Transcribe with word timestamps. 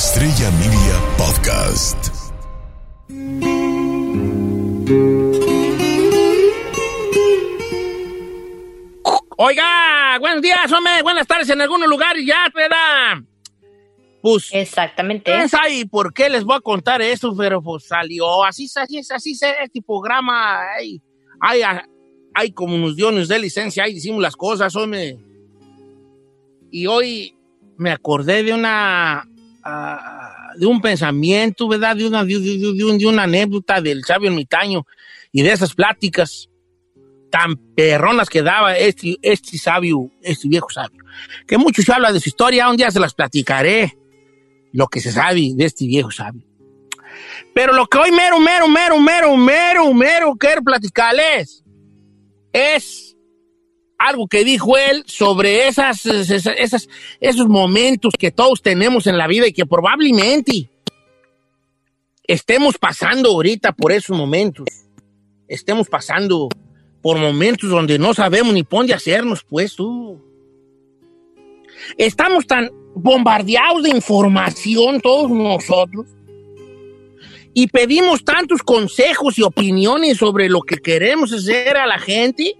Estrella 0.00 0.50
Media 0.52 0.96
Podcast. 1.18 2.08
Oiga, 9.36 10.18
buenos 10.18 10.40
días, 10.40 10.72
hombre, 10.72 11.02
buenas 11.02 11.26
tardes 11.26 11.50
en 11.50 11.60
algunos 11.60 11.86
lugares 11.86 12.24
ya, 12.24 12.50
¿verdad? 12.54 13.22
Pues, 14.22 14.48
Exactamente. 14.54 15.30
¿quién 15.30 15.50
sabe 15.50 15.84
por 15.84 16.14
qué 16.14 16.30
les 16.30 16.44
voy 16.44 16.56
a 16.56 16.60
contar 16.60 17.02
eso? 17.02 17.36
Pero 17.36 17.60
pues 17.60 17.84
salió, 17.84 18.42
así 18.42 18.64
es, 18.64 18.76
así 18.78 18.96
es, 18.96 19.10
así 19.10 19.32
es 19.32 19.42
este 19.42 19.82
programa. 19.82 20.62
Hay, 20.78 21.02
hay, 21.40 21.60
hay 22.32 22.52
como 22.52 22.74
unos 22.74 22.96
diones 22.96 23.28
de 23.28 23.38
licencia, 23.38 23.84
ahí 23.84 23.92
decimos 23.92 24.22
las 24.22 24.34
cosas, 24.34 24.74
hombre. 24.76 25.18
Y 26.70 26.86
hoy 26.86 27.36
me 27.76 27.90
acordé 27.90 28.42
de 28.42 28.52
una, 28.52 29.26
de 30.56 30.66
un 30.66 30.80
pensamiento, 30.80 31.68
¿verdad? 31.68 31.96
De 31.96 32.06
una, 32.06 32.24
de, 32.24 32.38
de- 32.38 32.98
de 32.98 33.06
una 33.06 33.24
anécdota 33.24 33.80
del 33.80 34.04
sabio 34.04 34.28
ermitaño 34.28 34.86
y 35.32 35.42
de 35.42 35.52
esas 35.52 35.74
pláticas 35.74 36.48
tan 37.30 37.56
perronas 37.76 38.28
que 38.28 38.42
daba 38.42 38.76
este, 38.76 39.16
este 39.22 39.56
sabio, 39.58 40.10
este 40.22 40.48
viejo 40.48 40.68
sabio. 40.70 41.04
Que 41.46 41.58
mucho 41.58 41.82
se 41.82 41.92
habla 41.92 42.12
de 42.12 42.20
su 42.20 42.28
historia, 42.28 42.68
un 42.68 42.76
día 42.76 42.90
se 42.90 42.98
las 43.00 43.14
platicaré, 43.14 43.96
lo 44.72 44.88
que 44.88 45.00
se 45.00 45.12
sabe 45.12 45.50
de 45.54 45.64
este 45.64 45.86
viejo 45.86 46.10
sabio. 46.10 46.42
Pero 47.54 47.72
lo 47.72 47.86
que 47.86 47.98
hoy 47.98 48.10
mero, 48.12 48.40
mero, 48.40 48.66
mero, 48.68 48.98
mero, 48.98 49.36
mero, 49.36 49.92
mero 49.94 50.34
quiero 50.36 50.62
platicarles 50.62 51.62
es 52.52 53.09
algo 54.00 54.26
que 54.28 54.44
dijo 54.44 54.78
él 54.78 55.04
sobre 55.06 55.68
esas, 55.68 56.06
esos 57.20 57.48
momentos 57.48 58.14
que 58.18 58.30
todos 58.30 58.62
tenemos 58.62 59.06
en 59.06 59.18
la 59.18 59.26
vida 59.26 59.46
y 59.46 59.52
que 59.52 59.66
probablemente 59.66 60.70
estemos 62.24 62.78
pasando 62.78 63.28
ahorita 63.28 63.72
por 63.72 63.92
esos 63.92 64.16
momentos. 64.16 64.66
Estemos 65.46 65.86
pasando 65.88 66.48
por 67.02 67.18
momentos 67.18 67.68
donde 67.68 67.98
no 67.98 68.14
sabemos 68.14 68.54
ni 68.54 68.62
dónde 68.62 68.94
hacernos, 68.94 69.44
pues 69.44 69.76
tú. 69.76 70.18
Estamos 71.98 72.46
tan 72.46 72.70
bombardeados 72.94 73.82
de 73.82 73.90
información 73.90 75.02
todos 75.02 75.30
nosotros 75.30 76.06
y 77.52 77.66
pedimos 77.66 78.24
tantos 78.24 78.62
consejos 78.62 79.38
y 79.38 79.42
opiniones 79.42 80.16
sobre 80.16 80.48
lo 80.48 80.62
que 80.62 80.78
queremos 80.78 81.34
hacer 81.34 81.76
a 81.76 81.86
la 81.86 81.98
gente 81.98 82.56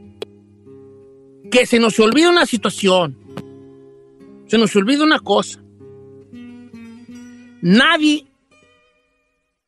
que 1.50 1.66
se 1.66 1.78
nos 1.78 1.98
olvida 1.98 2.30
una 2.30 2.46
situación, 2.46 3.16
se 4.46 4.58
nos 4.58 4.74
olvida 4.76 5.04
una 5.04 5.18
cosa. 5.18 5.62
Nadie 7.62 8.26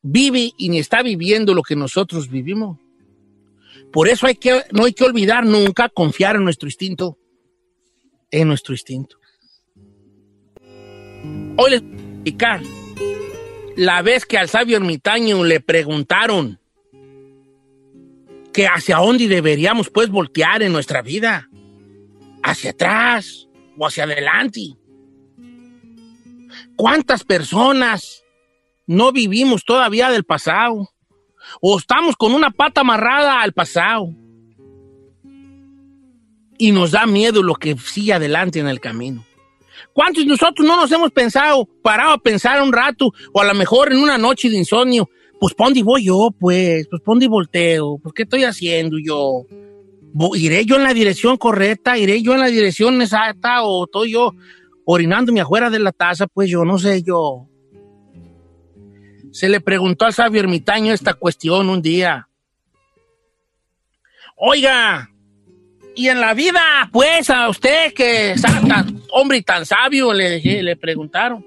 vive 0.01 0.51
y 0.57 0.69
ni 0.69 0.79
está 0.79 1.03
viviendo 1.03 1.53
lo 1.53 1.63
que 1.63 1.75
nosotros 1.75 2.29
vivimos. 2.29 2.79
Por 3.91 4.09
eso 4.09 4.27
hay 4.27 4.35
que, 4.35 4.63
no 4.71 4.85
hay 4.85 4.93
que 4.93 5.03
olvidar 5.03 5.45
nunca 5.45 5.89
confiar 5.89 6.35
en 6.35 6.43
nuestro 6.43 6.67
instinto. 6.67 7.17
En 8.31 8.47
nuestro 8.47 8.73
instinto. 8.73 9.17
Hoy 11.57 11.71
les 11.71 11.81
voy 11.81 11.91
a 11.91 12.11
explicar 12.13 12.61
la 13.75 14.01
vez 14.01 14.25
que 14.25 14.37
al 14.37 14.49
sabio 14.49 14.77
ermitaño 14.77 15.43
le 15.43 15.59
preguntaron 15.59 16.59
que 18.51 18.67
hacia 18.67 18.97
dónde 18.97 19.27
deberíamos 19.27 19.89
pues 19.89 20.09
voltear 20.09 20.61
en 20.63 20.71
nuestra 20.71 21.01
vida. 21.01 21.49
Hacia 22.43 22.71
atrás 22.71 23.47
o 23.77 23.87
hacia 23.87 24.03
adelante. 24.03 24.61
¿Cuántas 26.75 27.23
personas 27.23 28.23
no 28.85 29.11
vivimos 29.11 29.63
todavía 29.63 30.09
del 30.09 30.23
pasado? 30.23 30.93
o 31.61 31.77
estamos 31.77 32.15
con 32.15 32.33
una 32.33 32.51
pata 32.51 32.81
amarrada 32.81 33.41
al 33.41 33.53
pasado 33.53 34.09
y 36.57 36.71
nos 36.71 36.91
da 36.91 37.05
miedo 37.05 37.43
lo 37.43 37.55
que 37.55 37.77
sigue 37.77 38.13
adelante 38.13 38.59
en 38.59 38.67
el 38.67 38.79
camino. 38.79 39.25
¿Cuántos 39.91 40.23
de 40.23 40.29
nosotros 40.29 40.65
no 40.65 40.77
nos 40.77 40.91
hemos 40.91 41.11
pensado, 41.11 41.67
parado 41.81 42.13
a 42.13 42.17
pensar 42.17 42.61
un 42.61 42.71
rato, 42.71 43.11
o 43.31 43.41
a 43.41 43.45
lo 43.45 43.53
mejor 43.53 43.91
en 43.91 43.99
una 43.99 44.17
noche 44.17 44.49
de 44.49 44.57
insomnio, 44.57 45.09
pues 45.39 45.53
¿pa' 45.55 45.65
dónde 45.65 45.83
voy 45.83 46.05
yo, 46.05 46.29
pues? 46.39 46.87
Pues 46.89 47.01
¿pa' 47.01 47.11
dónde 47.11 47.27
volteo? 47.27 47.97
Pues 48.01 48.13
¿qué 48.13 48.23
estoy 48.23 48.43
haciendo 48.43 48.97
yo? 49.03 49.45
¿Iré 50.35 50.65
yo 50.65 50.75
en 50.75 50.83
la 50.83 50.93
dirección 50.93 51.37
correcta? 51.37 51.97
¿Iré 51.97 52.21
yo 52.21 52.33
en 52.33 52.41
la 52.41 52.47
dirección 52.47 53.01
exacta? 53.01 53.63
¿O 53.63 53.85
estoy 53.85 54.11
yo 54.11 54.33
orinándome 54.85 55.41
afuera 55.41 55.69
de 55.69 55.79
la 55.79 55.91
taza? 55.91 56.27
Pues 56.27 56.49
yo 56.49 56.63
no 56.65 56.77
sé 56.77 57.03
yo 57.03 57.47
se 59.33 59.49
le 59.49 59.59
preguntó 59.59 60.05
al 60.05 60.13
sabio 60.13 60.41
ermitaño 60.41 60.93
esta 60.93 61.15
cuestión 61.15 61.67
un 61.67 61.81
día. 61.81 62.29
Oiga, 64.35 65.09
y 65.95 66.07
en 66.07 66.21
la 66.21 66.35
vida, 66.35 66.61
pues 66.91 67.31
a 67.31 67.49
usted 67.49 67.93
que 67.93 68.35
tan 68.41 69.01
hombre 69.11 69.41
tan 69.41 69.65
sabio, 69.65 70.13
le, 70.13 70.39
le 70.39 70.75
preguntaron, 70.75 71.43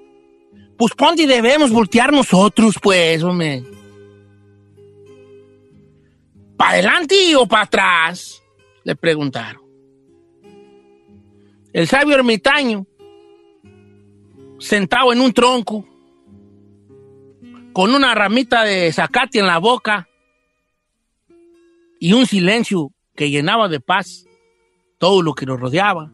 pues 0.77 0.93
¿por 0.93 1.07
dónde 1.07 1.27
debemos 1.27 1.71
voltear 1.71 2.11
nosotros, 2.11 2.75
pues, 2.81 3.23
hombre? 3.23 3.63
¿Para 6.57 6.71
adelante 6.71 7.35
o 7.37 7.47
para 7.47 7.63
atrás? 7.63 8.43
Le 8.87 8.95
preguntaron. 8.95 9.63
El 11.73 11.87
sabio 11.89 12.15
ermitaño, 12.15 12.87
sentado 14.59 15.11
en 15.11 15.19
un 15.19 15.33
tronco, 15.33 15.85
con 17.73 17.93
una 17.93 18.15
ramita 18.15 18.63
de 18.63 18.93
zacate 18.93 19.39
en 19.39 19.47
la 19.47 19.57
boca 19.57 20.07
y 21.99 22.13
un 22.13 22.25
silencio 22.25 22.93
que 23.13 23.29
llenaba 23.29 23.67
de 23.67 23.81
paz 23.81 24.25
todo 24.99 25.21
lo 25.21 25.33
que 25.33 25.45
nos 25.45 25.59
rodeaba, 25.59 26.13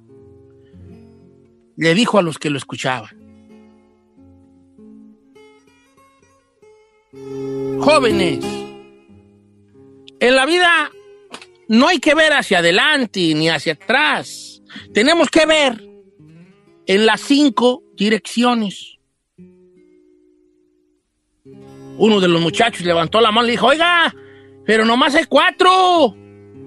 le 1.78 1.94
dijo 1.94 2.18
a 2.18 2.24
los 2.24 2.40
que 2.40 2.50
lo 2.50 2.58
escuchaban, 2.58 3.16
jóvenes, 7.80 8.44
en 10.20 10.36
la 10.36 10.48
vida 10.48 10.90
no 11.68 11.88
hay 11.88 12.00
que 12.00 12.16
ver 12.16 12.34
hacia 12.34 12.60
adelante 12.60 13.34
ni 13.34 13.50
hacia 13.50 13.74
atrás, 13.74 14.62
tenemos 14.94 15.30
que 15.30 15.46
ver 15.46 15.84
en 16.86 17.06
las 17.06 17.22
cinco 17.22 17.84
direcciones. 17.96 18.98
Uno 21.98 22.20
de 22.20 22.28
los 22.28 22.42
muchachos 22.42 22.86
levantó 22.86 23.22
la 23.22 23.32
mano 23.32 23.48
y 23.48 23.52
dijo, 23.52 23.68
oiga, 23.68 24.14
pero 24.66 24.86
nomás 24.86 25.16
hay 25.16 25.26
cuatro. 25.26 26.16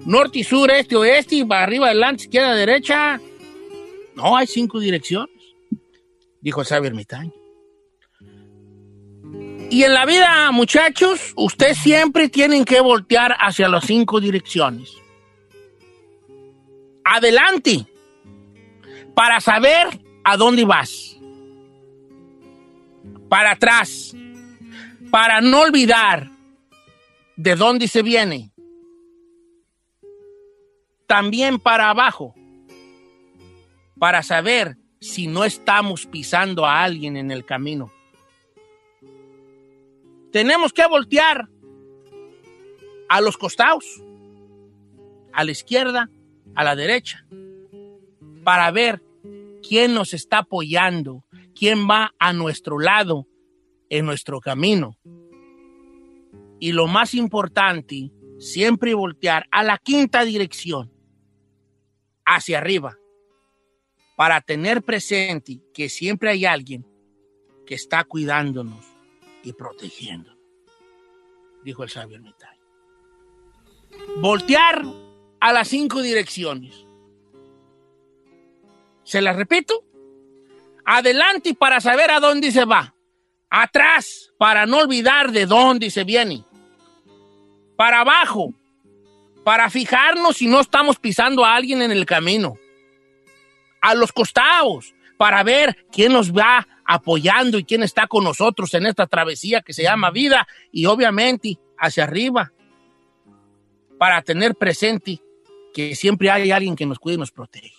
Norte 0.05 0.39
y 0.39 0.43
sur, 0.43 0.71
este, 0.71 0.95
oeste, 0.95 1.45
para 1.45 1.63
arriba, 1.63 1.87
adelante, 1.87 2.23
izquierda, 2.23 2.55
derecha. 2.55 3.19
No, 4.15 4.37
hay 4.37 4.47
cinco 4.47 4.79
direcciones, 4.79 5.35
dijo 6.39 6.61
el 6.61 6.67
sabio 6.67 6.87
ermitaño. 6.87 7.33
Y 9.69 9.83
en 9.83 9.93
la 9.93 10.05
vida, 10.05 10.49
muchachos, 10.51 11.33
ustedes 11.35 11.77
siempre 11.79 12.29
tienen 12.29 12.63
que 12.63 12.79
voltear 12.79 13.35
hacia 13.37 13.67
las 13.67 13.85
cinco 13.85 14.21
direcciones. 14.21 14.93
Adelante, 17.03 17.85
para 19.13 19.41
saber 19.41 19.99
a 20.23 20.37
dónde 20.37 20.63
vas. 20.63 21.17
Para 23.27 23.51
atrás. 23.51 24.15
Para 25.11 25.41
no 25.41 25.61
olvidar 25.61 26.31
de 27.35 27.55
dónde 27.55 27.89
se 27.89 28.03
viene. 28.03 28.51
También 31.07 31.59
para 31.59 31.89
abajo. 31.89 32.33
Para 33.99 34.23
saber 34.23 34.77
si 35.01 35.27
no 35.27 35.43
estamos 35.43 36.05
pisando 36.05 36.65
a 36.65 36.83
alguien 36.83 37.17
en 37.17 37.31
el 37.31 37.43
camino. 37.43 37.91
Tenemos 40.37 40.71
que 40.71 40.85
voltear 40.85 41.49
a 43.09 43.21
los 43.21 43.37
costados, 43.37 44.03
a 45.33 45.43
la 45.43 45.49
izquierda, 45.49 46.11
a 46.53 46.63
la 46.63 46.75
derecha, 46.75 47.25
para 48.43 48.69
ver 48.69 49.01
quién 49.67 49.95
nos 49.95 50.13
está 50.13 50.37
apoyando, 50.37 51.25
quién 51.55 51.89
va 51.89 52.13
a 52.19 52.33
nuestro 52.33 52.77
lado 52.77 53.27
en 53.89 54.05
nuestro 54.05 54.39
camino. 54.39 54.95
Y 56.59 56.71
lo 56.71 56.85
más 56.85 57.15
importante, 57.15 58.11
siempre 58.37 58.93
voltear 58.93 59.47
a 59.49 59.63
la 59.63 59.79
quinta 59.79 60.23
dirección, 60.23 60.93
hacia 62.25 62.59
arriba, 62.59 62.95
para 64.15 64.41
tener 64.41 64.83
presente 64.83 65.63
que 65.73 65.89
siempre 65.89 66.29
hay 66.29 66.45
alguien 66.45 66.85
que 67.65 67.73
está 67.73 68.03
cuidándonos 68.03 68.96
y 69.43 69.53
protegiéndonos, 69.53 70.39
dijo 71.63 71.83
el 71.83 71.89
sabio 71.89 72.17
ermitaño. 72.17 72.61
Voltear 74.17 74.83
a 75.39 75.53
las 75.53 75.67
cinco 75.67 76.01
direcciones. 76.01 76.85
¿Se 79.03 79.21
las 79.21 79.35
repito? 79.35 79.83
Adelante 80.85 81.53
para 81.53 81.79
saber 81.79 82.11
a 82.11 82.19
dónde 82.19 82.51
se 82.51 82.65
va. 82.65 82.93
Atrás 83.49 84.33
para 84.37 84.65
no 84.65 84.79
olvidar 84.79 85.31
de 85.31 85.45
dónde 85.45 85.89
se 85.89 86.03
viene. 86.03 86.43
Para 87.75 88.01
abajo 88.01 88.53
para 89.47 89.69
fijarnos 89.69 90.35
si 90.35 90.47
no 90.47 90.59
estamos 90.59 90.99
pisando 90.99 91.45
a 91.45 91.55
alguien 91.55 91.81
en 91.81 91.89
el 91.89 92.05
camino. 92.05 92.57
A 93.79 93.95
los 93.95 94.11
costados 94.11 94.93
para 95.17 95.41
ver 95.41 95.85
quién 95.89 96.11
nos 96.11 96.33
va 96.33 96.67
apoyando 96.87 97.59
y 97.59 97.65
quién 97.65 97.83
está 97.83 98.07
con 98.07 98.23
nosotros 98.23 98.73
en 98.73 98.85
esta 98.85 99.05
travesía 99.05 99.61
que 99.61 99.73
se 99.73 99.83
llama 99.83 100.09
vida 100.09 100.47
y 100.71 100.85
obviamente 100.85 101.59
hacia 101.77 102.05
arriba 102.05 102.53
para 103.99 104.21
tener 104.21 104.55
presente 104.55 105.21
que 105.73 105.95
siempre 105.95 106.31
hay 106.31 106.49
alguien 106.49 106.75
que 106.75 106.85
nos 106.85 106.97
cuide 106.97 107.15
y 107.15 107.19
nos 107.19 107.31
protege. 107.31 107.73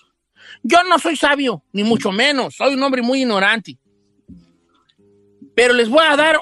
Yo 0.62 0.84
no 0.84 0.98
soy 0.98 1.16
sabio, 1.16 1.62
ni 1.72 1.84
mucho 1.84 2.12
menos, 2.12 2.56
soy 2.56 2.74
un 2.74 2.82
hombre 2.82 3.02
muy 3.02 3.22
ignorante. 3.22 3.78
Pero 5.54 5.72
les 5.74 5.88
voy 5.88 6.04
a 6.06 6.14
dar, 6.14 6.38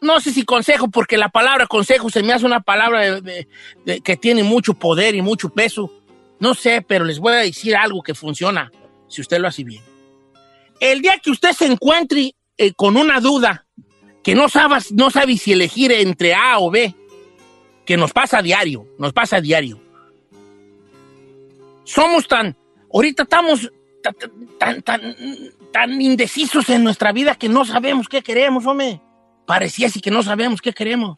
no 0.00 0.20
sé 0.20 0.32
si 0.32 0.44
consejo, 0.44 0.88
porque 0.88 1.16
la 1.16 1.30
palabra 1.30 1.66
consejo 1.66 2.10
se 2.10 2.22
me 2.22 2.32
hace 2.32 2.44
una 2.44 2.60
palabra 2.60 3.20
que 4.04 4.16
tiene 4.16 4.42
mucho 4.42 4.74
poder 4.74 5.14
y 5.14 5.22
mucho 5.22 5.48
peso. 5.48 5.90
No 6.38 6.54
sé, 6.54 6.84
pero 6.86 7.04
les 7.04 7.18
voy 7.18 7.32
a 7.32 7.36
decir 7.36 7.74
algo 7.74 8.02
que 8.02 8.14
funciona 8.14 8.70
si 9.08 9.22
usted 9.22 9.38
lo 9.38 9.48
hace 9.48 9.64
bien. 9.64 9.95
El 10.80 11.02
día 11.02 11.18
que 11.22 11.30
usted 11.30 11.52
se 11.52 11.66
encuentre 11.66 12.34
eh, 12.58 12.72
con 12.72 12.96
una 12.96 13.20
duda, 13.20 13.66
que 14.22 14.34
no 14.34 14.48
sabe, 14.48 14.76
no 14.92 15.10
sabe 15.10 15.36
si 15.36 15.52
elegir 15.52 15.92
entre 15.92 16.34
A 16.34 16.58
o 16.58 16.70
B, 16.70 16.94
que 17.84 17.96
nos 17.96 18.12
pasa 18.12 18.38
a 18.38 18.42
diario, 18.42 18.86
nos 18.98 19.12
pasa 19.12 19.36
a 19.36 19.40
diario. 19.40 19.80
Somos 21.84 22.26
tan, 22.26 22.56
ahorita 22.92 23.22
estamos 23.22 23.70
tan, 24.58 24.82
tan, 24.82 25.16
tan, 25.72 26.02
indecisos 26.02 26.68
en 26.68 26.82
nuestra 26.82 27.12
vida 27.12 27.36
que 27.36 27.48
no 27.48 27.64
sabemos 27.64 28.08
qué 28.08 28.22
queremos, 28.22 28.66
hombre. 28.66 29.00
Parecía 29.46 29.86
así 29.86 30.00
que 30.00 30.10
no 30.10 30.22
sabemos 30.22 30.60
qué 30.60 30.72
queremos. 30.72 31.16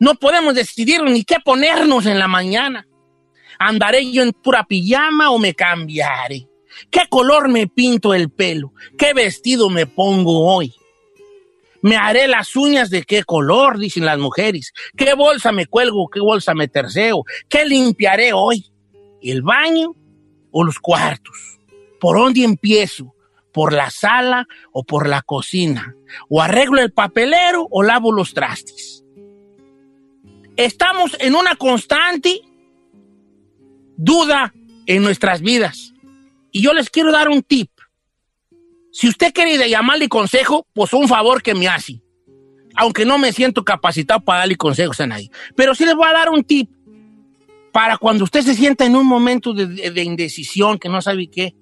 No 0.00 0.14
podemos 0.14 0.54
decidir 0.54 1.02
ni 1.02 1.24
qué 1.24 1.36
ponernos 1.44 2.06
en 2.06 2.18
la 2.18 2.28
mañana. 2.28 2.86
¿Andaré 3.58 4.10
yo 4.10 4.22
en 4.22 4.32
pura 4.32 4.64
pijama 4.64 5.30
o 5.30 5.38
me 5.38 5.54
cambiaré? 5.54 6.48
¿Qué 6.90 7.00
color 7.08 7.48
me 7.48 7.66
pinto 7.66 8.14
el 8.14 8.30
pelo? 8.30 8.72
¿Qué 8.98 9.14
vestido 9.14 9.70
me 9.70 9.86
pongo 9.86 10.46
hoy? 10.54 10.74
Me 11.82 11.96
haré 11.96 12.28
las 12.28 12.54
uñas 12.54 12.90
de 12.90 13.02
qué 13.02 13.24
color, 13.24 13.78
dicen 13.78 14.04
las 14.04 14.18
mujeres. 14.18 14.72
¿Qué 14.96 15.14
bolsa 15.14 15.50
me 15.50 15.66
cuelgo? 15.66 16.08
¿Qué 16.08 16.20
bolsa 16.20 16.54
me 16.54 16.68
terceo? 16.68 17.24
¿Qué 17.48 17.64
limpiaré 17.64 18.32
hoy? 18.32 18.70
¿El 19.20 19.42
baño 19.42 19.96
o 20.52 20.64
los 20.64 20.78
cuartos? 20.78 21.58
¿Por 22.00 22.18
dónde 22.18 22.44
empiezo? 22.44 23.14
¿Por 23.52 23.72
la 23.72 23.90
sala 23.90 24.46
o 24.70 24.84
por 24.84 25.08
la 25.08 25.22
cocina? 25.22 25.96
¿O 26.28 26.40
arreglo 26.40 26.80
el 26.80 26.92
papelero 26.92 27.66
o 27.68 27.82
lavo 27.82 28.12
los 28.12 28.32
trastes? 28.32 29.04
Estamos 30.56 31.16
en 31.18 31.34
una 31.34 31.56
constante 31.56 32.42
duda 33.96 34.54
en 34.86 35.02
nuestras 35.02 35.40
vidas. 35.40 35.91
Y 36.52 36.62
yo 36.62 36.74
les 36.74 36.90
quiero 36.90 37.10
dar 37.10 37.28
un 37.28 37.42
tip. 37.42 37.70
Si 38.92 39.08
usted 39.08 39.32
quiere 39.32 39.68
llamarle 39.68 40.08
consejo, 40.08 40.66
pues 40.74 40.92
un 40.92 41.08
favor 41.08 41.42
que 41.42 41.54
me 41.54 41.66
hace. 41.66 42.02
Aunque 42.74 43.06
no 43.06 43.18
me 43.18 43.32
siento 43.32 43.64
capacitado 43.64 44.20
para 44.20 44.40
darle 44.40 44.56
consejos 44.56 45.00
a 45.00 45.06
nadie. 45.06 45.30
Pero 45.56 45.74
sí 45.74 45.86
les 45.86 45.94
voy 45.94 46.06
a 46.06 46.12
dar 46.12 46.28
un 46.28 46.44
tip 46.44 46.70
para 47.72 47.96
cuando 47.96 48.24
usted 48.24 48.42
se 48.42 48.54
sienta 48.54 48.84
en 48.84 48.94
un 48.94 49.06
momento 49.06 49.54
de, 49.54 50.02
indecisión, 50.02 50.78
que 50.78 50.90
no 50.90 51.00
sabe 51.00 51.28
qué 51.28 51.54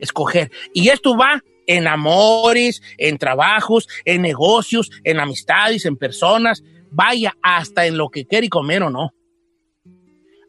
escoger. 0.00 0.50
Y 0.72 0.88
esto 0.88 1.14
va 1.14 1.42
en 1.66 1.86
amores, 1.86 2.82
en 2.96 3.18
trabajos, 3.18 3.86
en 4.06 4.22
negocios, 4.22 4.90
en 5.04 5.20
amistades, 5.20 5.84
en 5.84 5.96
personas. 5.96 6.64
Vaya 6.90 7.36
hasta 7.42 7.86
en 7.86 7.98
lo 7.98 8.08
que 8.08 8.26
quiere 8.26 8.48
comer 8.48 8.82
o 8.82 8.90
no. 8.90 9.14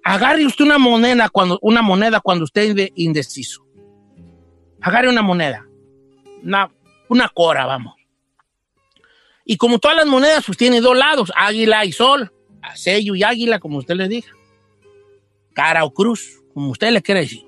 Agarre 0.06 0.46
usted 0.46 0.66
una 0.66 0.78
moneda 0.78 1.30
cuando, 1.30 1.60
una 1.62 1.82
moneda 1.82 2.22
cuando 2.22 2.46
usted 2.46 2.78
es 2.78 2.92
indeciso. 2.96 3.63
Agarre 4.84 5.10
una 5.10 5.22
moneda 5.22 5.66
una, 7.10 7.30
cora, 7.34 7.66
vamos. 7.66 7.96
Y 9.46 9.58
como 9.58 9.80
todas 9.80 9.98
las 9.98 10.06
monedas, 10.06 10.46
pues 10.46 10.58
tiene 10.58 10.82
dos 10.82 10.98
lados, 10.98 11.32
águila 11.36 11.86
y 11.86 11.92
sol, 11.92 12.32
sello 12.76 13.16
y 13.16 13.24
águila, 13.24 13.60
como 13.60 13.78
usted 13.78 13.96
le 13.96 14.08
diga. 14.08 14.30
Cara 15.54 15.84
o 15.84 15.94
cruz, 15.94 16.42
como 16.54 16.72
usted 16.72 16.92
le 16.92 17.02
quiere 17.02 17.22
decir. 17.22 17.46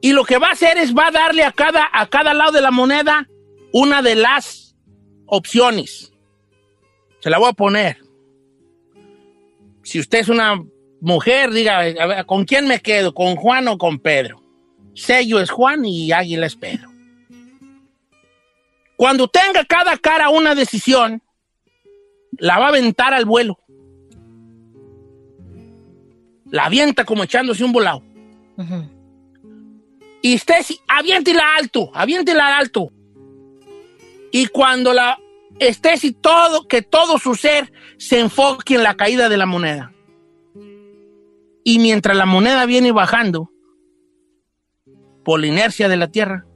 Y 0.00 0.12
lo 0.12 0.24
que 0.24 0.38
va 0.38 0.48
a 0.48 0.52
hacer 0.52 0.78
es, 0.78 0.94
va 0.94 1.08
a 1.08 1.10
darle 1.10 1.42
a 1.42 1.52
cada, 1.52 1.88
a 1.92 2.06
cada 2.06 2.32
lado 2.32 2.52
de 2.52 2.60
la 2.60 2.70
moneda 2.70 3.28
una 3.72 4.02
de 4.02 4.14
las 4.14 4.76
opciones. 5.26 6.12
Se 7.20 7.30
la 7.30 7.38
voy 7.38 7.48
a 7.48 7.54
poner. 7.54 7.98
Si 9.82 9.98
usted 9.98 10.20
es 10.20 10.28
una 10.28 10.62
mujer, 11.00 11.50
diga, 11.50 12.24
¿con 12.24 12.44
quién 12.44 12.68
me 12.68 12.80
quedo? 12.80 13.14
¿Con 13.14 13.36
Juan 13.36 13.68
o 13.68 13.78
con 13.78 13.98
Pedro? 13.98 14.45
Sello 14.96 15.40
es 15.40 15.50
Juan 15.50 15.84
y 15.84 16.10
águila 16.10 16.46
es 16.46 16.56
Pedro. 16.56 16.90
Cuando 18.96 19.28
tenga 19.28 19.64
cada 19.66 19.98
cara 19.98 20.30
una 20.30 20.54
decisión, 20.54 21.22
la 22.38 22.58
va 22.58 22.66
a 22.66 22.68
aventar 22.70 23.12
al 23.12 23.26
vuelo. 23.26 23.58
La 26.50 26.64
avienta 26.64 27.04
como 27.04 27.24
echándose 27.24 27.62
un 27.62 27.72
volado. 27.72 28.02
Y 30.22 30.34
usted, 30.34 30.64
aviéntela 30.88 31.44
alto, 31.58 31.90
aviéntela 31.92 32.56
alto. 32.56 32.90
Y 34.32 34.46
cuando 34.46 34.94
la 34.94 35.18
esté 35.58 35.94
todo, 36.14 36.66
que 36.66 36.80
todo 36.80 37.18
su 37.18 37.34
ser 37.34 37.70
se 37.98 38.18
enfoque 38.18 38.76
en 38.76 38.82
la 38.82 38.94
caída 38.94 39.28
de 39.28 39.36
la 39.36 39.46
moneda. 39.46 39.92
Y 41.64 41.80
mientras 41.80 42.16
la 42.16 42.24
moneda 42.24 42.64
viene 42.64 42.92
bajando 42.92 43.50
por 45.26 45.40
la 45.40 45.48
inercia 45.48 45.88
de 45.88 45.96
la 45.96 46.06
Tierra, 46.06 46.46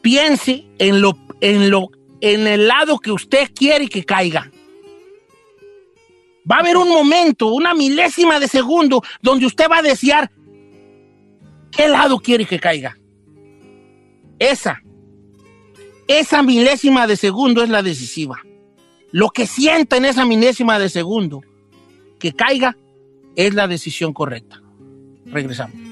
piense 0.00 0.64
en 0.78 1.02
lo, 1.02 1.18
en 1.42 1.68
lo, 1.68 1.90
en 2.22 2.46
el 2.46 2.68
lado 2.68 2.98
que 3.00 3.12
usted 3.12 3.50
quiere 3.54 3.86
que 3.86 4.06
caiga. 4.06 4.50
Va 6.50 6.56
a 6.56 6.60
haber 6.60 6.78
un 6.78 6.88
momento, 6.88 7.48
una 7.48 7.74
milésima 7.74 8.40
de 8.40 8.48
segundo, 8.48 9.02
donde 9.20 9.44
usted 9.44 9.66
va 9.70 9.80
a 9.80 9.82
desear 9.82 10.30
qué 11.70 11.88
lado 11.88 12.18
quiere 12.18 12.46
que 12.46 12.58
caiga. 12.58 12.96
Esa, 14.38 14.80
esa 16.08 16.42
milésima 16.42 17.06
de 17.06 17.16
segundo 17.16 17.62
es 17.62 17.68
la 17.68 17.82
decisiva. 17.82 18.40
Lo 19.10 19.28
que 19.28 19.46
sienta 19.46 19.98
en 19.98 20.06
esa 20.06 20.24
milésima 20.24 20.78
de 20.78 20.88
segundo 20.88 21.42
que 22.18 22.32
caiga 22.32 22.74
es 23.36 23.52
la 23.52 23.68
decisión 23.68 24.14
correcta. 24.14 24.62
Regresamos. 25.26 25.91